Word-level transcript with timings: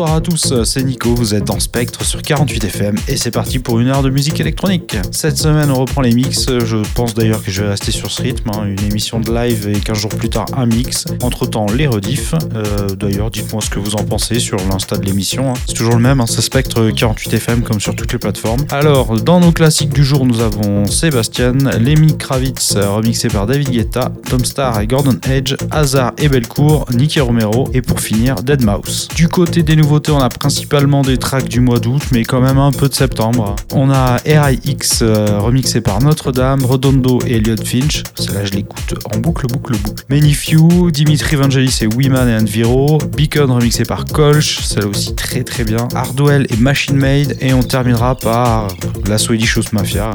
Bonsoir 0.00 0.16
à 0.16 0.22
tous, 0.22 0.54
c'est 0.64 0.82
Nico, 0.82 1.14
vous 1.14 1.34
êtes 1.34 1.44
dans 1.44 1.60
Spectre 1.60 2.06
sur 2.06 2.22
48 2.22 2.64
FM 2.64 2.94
et 3.06 3.18
c'est 3.18 3.30
parti 3.30 3.58
pour 3.58 3.80
une 3.80 3.88
heure 3.88 4.02
de 4.02 4.08
musique 4.08 4.40
électronique. 4.40 4.96
Cette 5.12 5.36
semaine 5.36 5.70
on 5.70 5.74
reprend 5.74 6.00
les 6.00 6.14
mix, 6.14 6.46
je 6.48 6.78
pense 6.94 7.12
d'ailleurs 7.12 7.44
que 7.44 7.50
je 7.50 7.60
vais 7.60 7.68
rester 7.68 7.92
sur 7.92 8.10
ce 8.10 8.22
rythme, 8.22 8.48
hein. 8.48 8.64
une 8.64 8.82
émission 8.82 9.20
de 9.20 9.30
live 9.30 9.68
et 9.68 9.78
15 9.78 9.98
jours 9.98 10.08
plus 10.08 10.30
tard 10.30 10.46
un 10.56 10.64
mix. 10.64 11.04
Entre 11.22 11.44
temps 11.44 11.66
les 11.66 11.86
rediffs, 11.86 12.32
euh, 12.54 12.88
d'ailleurs 12.94 13.30
dites-moi 13.30 13.60
ce 13.60 13.68
que 13.68 13.78
vous 13.78 13.94
en 13.94 14.02
pensez 14.02 14.38
sur 14.38 14.56
l'insta 14.70 14.96
de 14.96 15.04
l'émission, 15.04 15.50
hein. 15.50 15.54
c'est 15.66 15.74
toujours 15.74 15.96
le 15.96 16.00
même, 16.00 16.22
hein. 16.22 16.26
c'est 16.26 16.40
Spectre 16.40 16.90
48 16.96 17.34
FM 17.34 17.62
comme 17.62 17.78
sur 17.78 17.94
toutes 17.94 18.14
les 18.14 18.18
plateformes. 18.18 18.64
Alors 18.70 19.20
dans 19.20 19.38
nos 19.38 19.52
classiques 19.52 19.92
du 19.92 20.02
jour 20.02 20.24
nous 20.24 20.40
avons 20.40 20.86
Sébastien, 20.86 21.52
Lemmy 21.78 22.16
Kravitz 22.16 22.74
remixé 22.74 23.28
par 23.28 23.46
David 23.46 23.68
Guetta, 23.68 24.10
Tom 24.30 24.46
Star 24.46 24.80
et 24.80 24.86
Gordon 24.86 25.18
Edge, 25.28 25.56
Hazard 25.70 26.12
et 26.16 26.30
Belcourt, 26.30 26.86
Nicky 26.94 27.20
Romero 27.20 27.68
et 27.74 27.82
pour 27.82 28.00
finir 28.00 28.36
Dead 28.36 28.64
Mouse. 28.64 29.08
Du 29.14 29.28
côté 29.28 29.62
des 29.62 29.76
on 29.90 30.18
a 30.18 30.28
principalement 30.28 31.02
des 31.02 31.18
tracks 31.18 31.48
du 31.48 31.60
mois 31.60 31.80
d'août, 31.80 32.02
mais 32.12 32.24
quand 32.24 32.40
même 32.40 32.58
un 32.58 32.70
peu 32.70 32.88
de 32.88 32.94
septembre. 32.94 33.56
On 33.74 33.90
a 33.90 34.18
RIX 34.24 35.02
euh, 35.02 35.38
remixé 35.40 35.80
par 35.80 36.00
Notre-Dame, 36.00 36.64
Redondo 36.64 37.18
et 37.26 37.36
Elliot 37.36 37.56
Finch. 37.64 38.04
Celle-là, 38.14 38.44
je 38.44 38.52
l'écoute 38.52 38.94
en 39.12 39.18
boucle, 39.18 39.46
boucle, 39.48 39.76
boucle. 39.78 40.04
Many 40.08 40.32
Few, 40.32 40.90
Dimitri 40.92 41.36
Vangelis 41.36 41.78
et 41.82 41.86
Wiman 41.86 42.28
et 42.28 42.36
Enviro, 42.36 42.98
Beacon 43.16 43.50
remixé 43.50 43.84
par 43.84 44.04
Kolsch, 44.04 44.60
celle 44.60 44.86
aussi 44.86 45.14
très 45.14 45.42
très 45.42 45.64
bien. 45.64 45.88
Hardwell 45.94 46.46
et 46.50 46.56
Machine 46.56 46.96
Made, 46.96 47.36
et 47.40 47.52
on 47.52 47.62
terminera 47.62 48.14
par 48.14 48.68
la 49.08 49.18
Swedish 49.18 49.56
House 49.56 49.72
Mafia, 49.72 50.12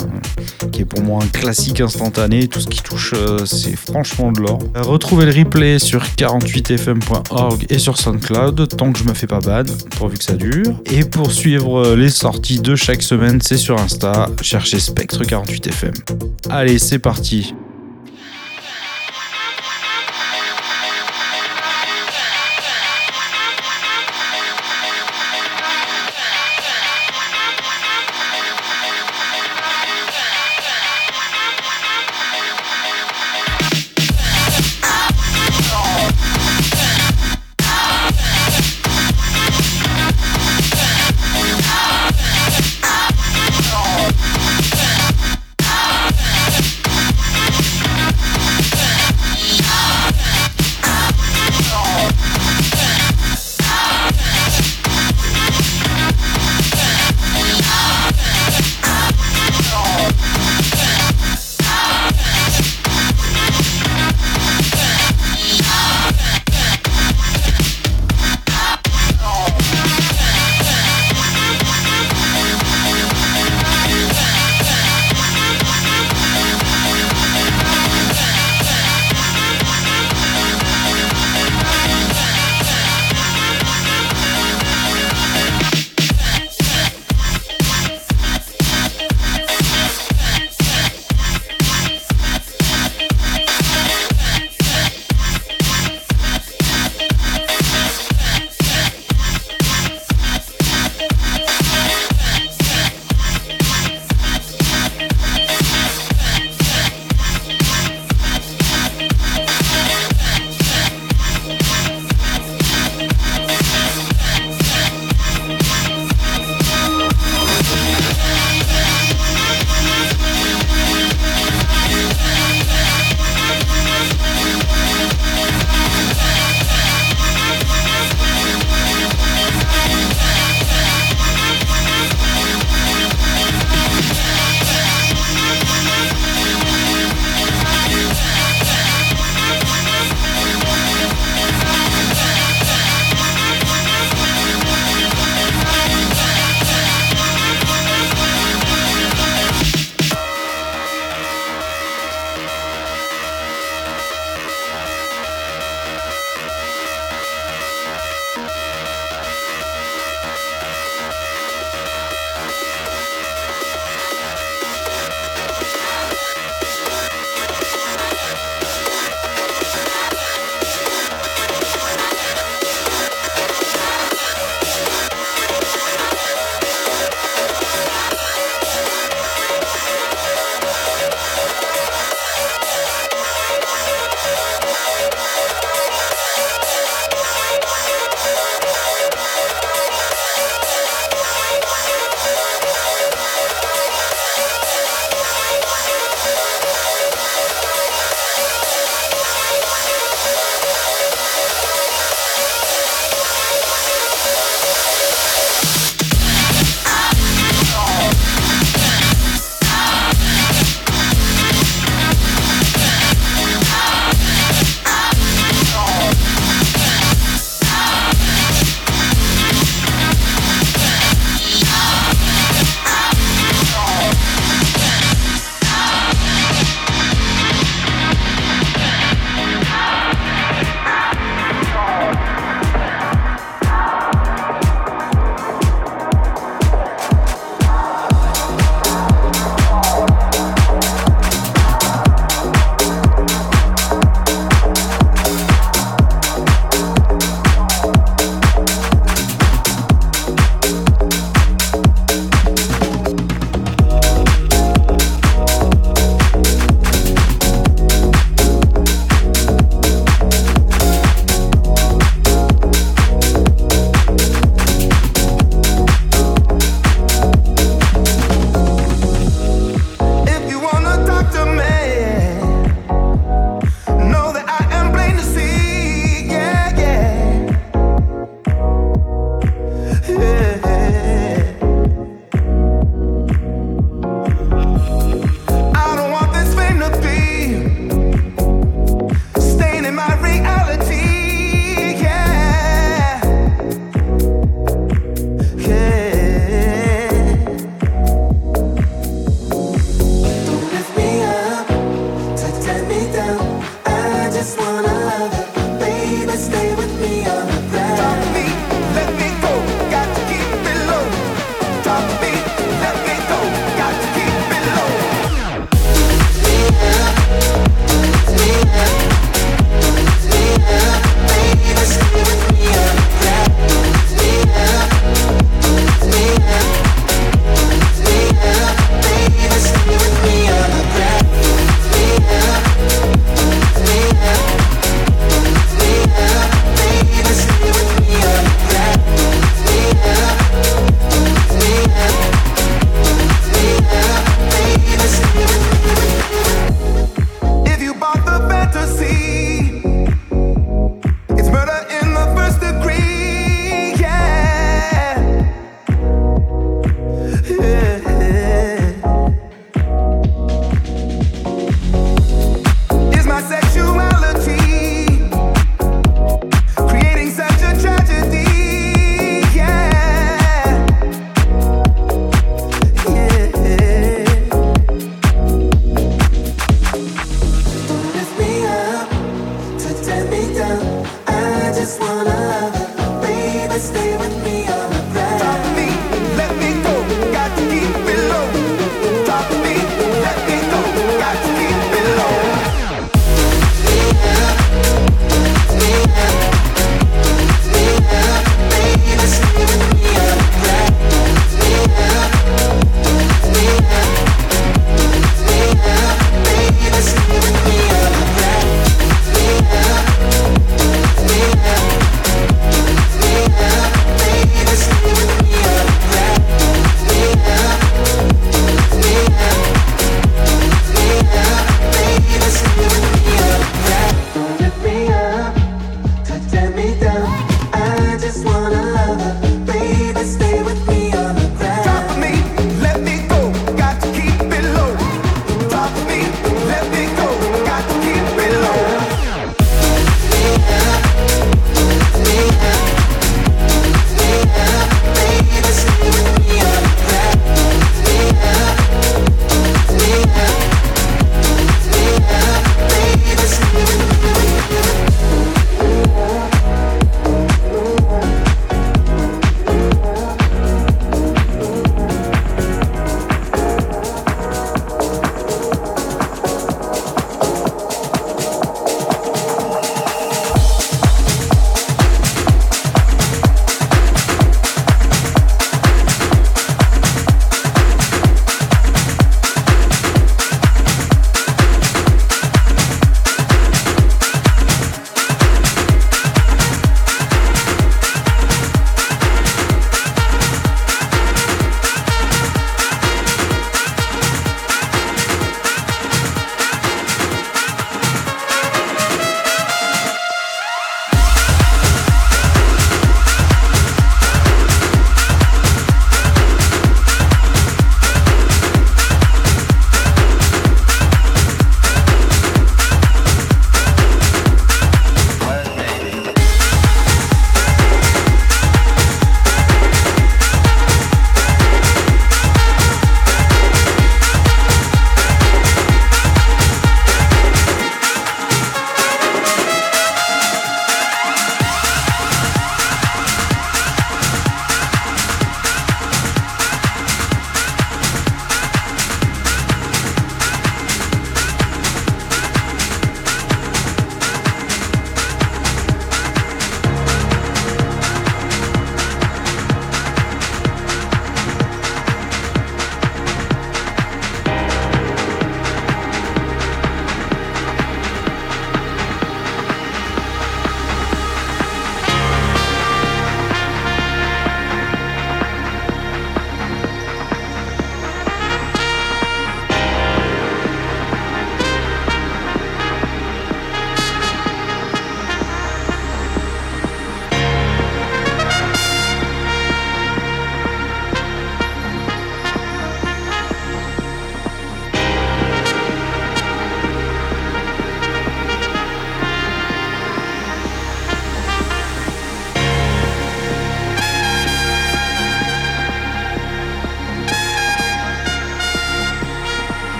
qui 0.71 0.81
est 0.83 0.85
pour 0.85 1.01
moi 1.01 1.21
un 1.21 1.27
classique 1.27 1.81
instantané. 1.81 2.47
Tout 2.47 2.61
ce 2.61 2.67
qui 2.67 2.81
touche, 2.81 3.13
euh, 3.15 3.45
c'est 3.45 3.75
franchement 3.75 4.31
de 4.31 4.39
l'or. 4.39 4.59
Retrouvez 4.75 5.25
le 5.25 5.31
replay 5.37 5.79
sur 5.79 6.03
48fm.org 6.03 7.65
et 7.69 7.79
sur 7.79 7.97
SoundCloud, 7.97 8.77
tant 8.77 8.93
que 8.93 8.99
je 8.99 9.03
me 9.03 9.13
fais 9.13 9.27
pas 9.27 9.39
bad, 9.65 9.89
pourvu 9.95 10.17
que 10.17 10.23
ça 10.23 10.33
dure. 10.33 10.81
Et 10.91 11.03
pour 11.03 11.31
suivre 11.31 11.95
les 11.95 12.09
sorties 12.09 12.59
de 12.59 12.75
chaque 12.75 13.01
semaine, 13.01 13.39
c'est 13.41 13.57
sur 13.57 13.79
Insta, 13.79 14.29
cherchez 14.41 14.77
Spectre48FM. 14.77 15.93
Allez, 16.49 16.79
c'est 16.79 16.99
parti 16.99 17.53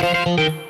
Müzik 0.00 0.69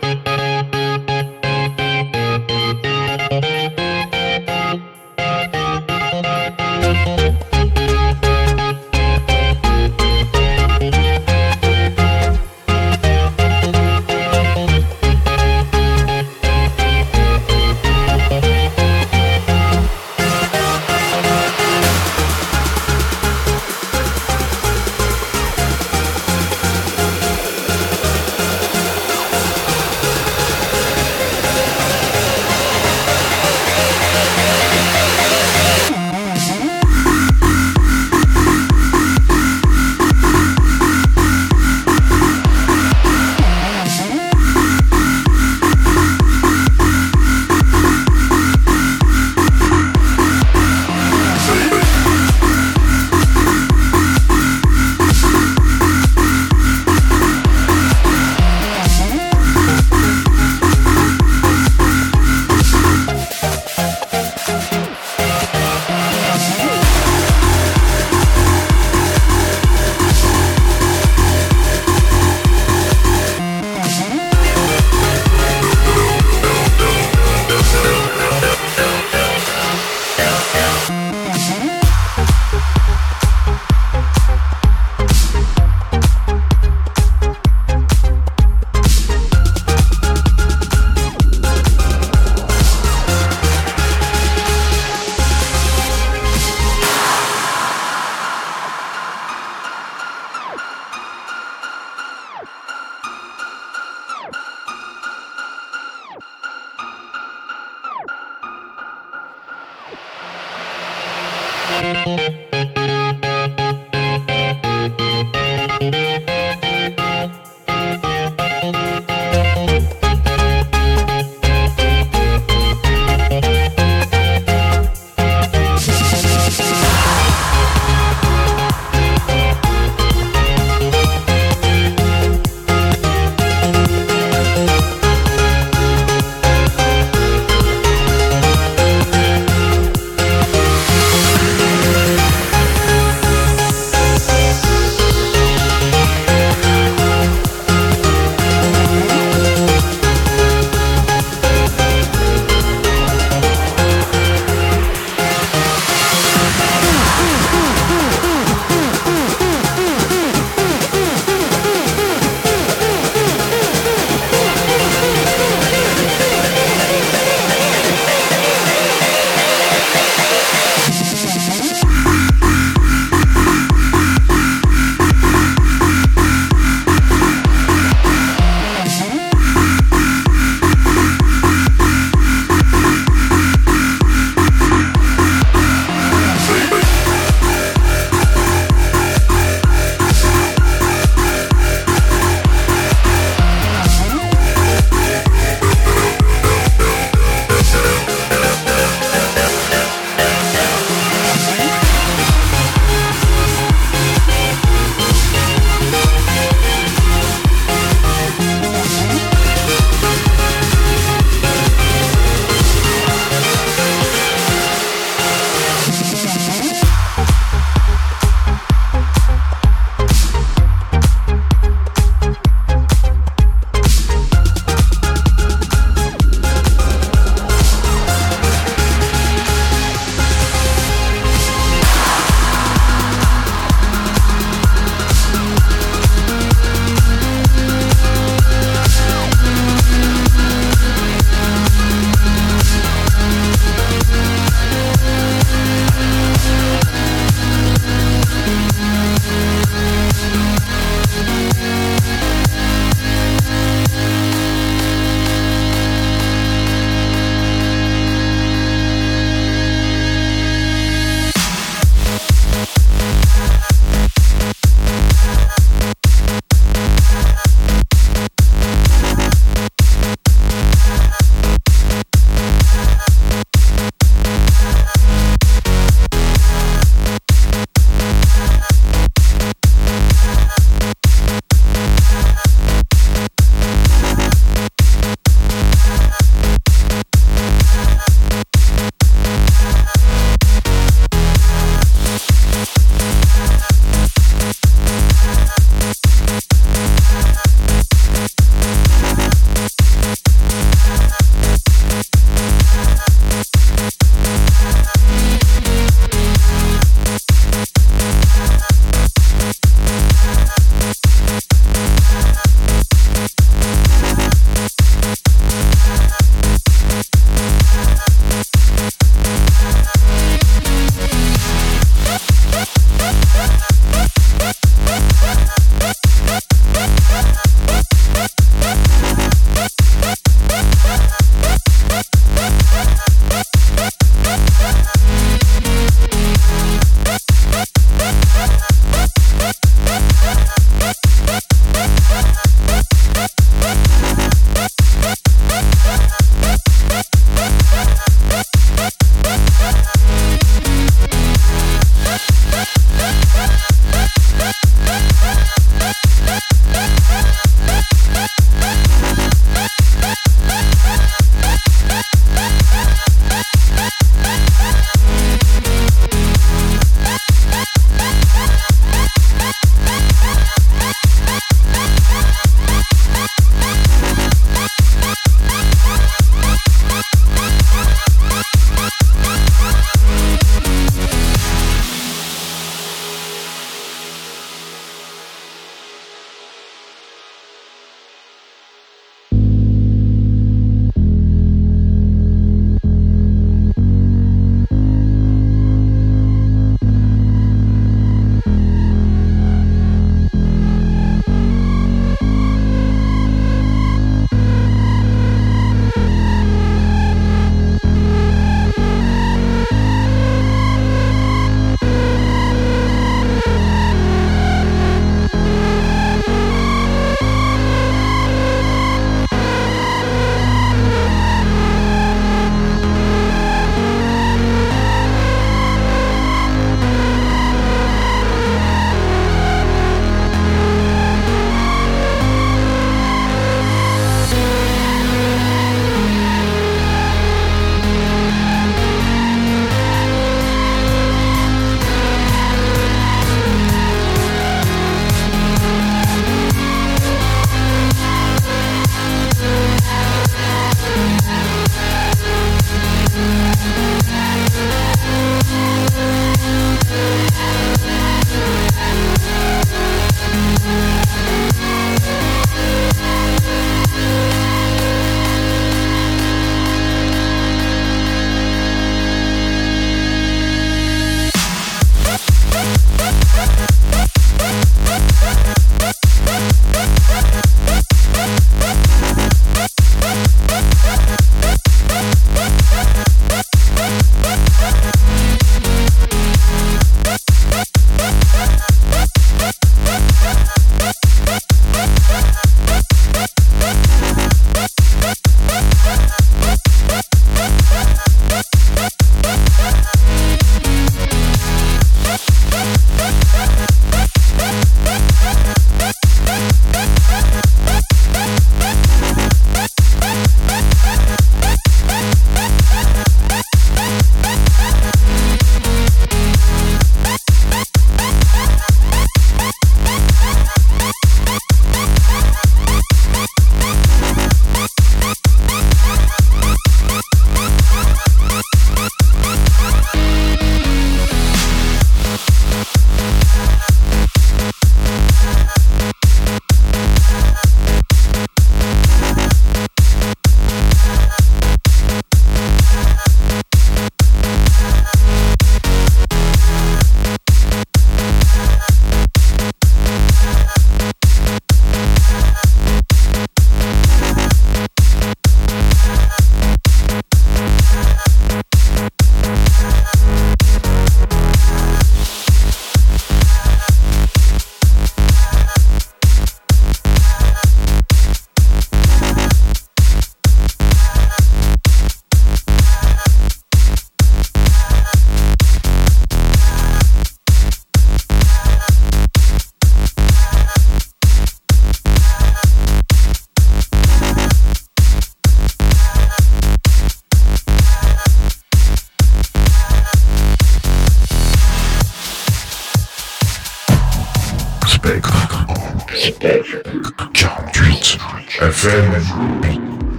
Savage. 598.71 599.30